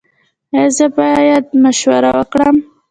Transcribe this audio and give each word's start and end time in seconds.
ایا 0.55 0.65
زه 0.77 0.85
باید 0.97 1.45
مشوره 1.63 2.09
ورکړم؟ 2.13 2.55